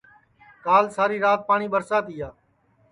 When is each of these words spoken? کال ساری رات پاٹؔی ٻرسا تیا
کال 0.65 0.85
ساری 0.95 1.17
رات 1.23 1.39
پاٹؔی 1.47 1.67
ٻرسا 1.73 1.97
تیا 2.05 2.29